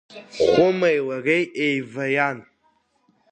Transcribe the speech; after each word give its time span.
Хәымеи 0.53 0.99
лареи 1.07 1.45
еиваиан. 1.65 2.37